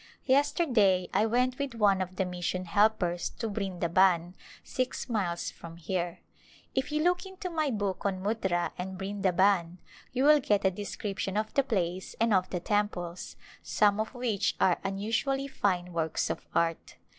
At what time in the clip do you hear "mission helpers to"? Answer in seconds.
2.25-3.47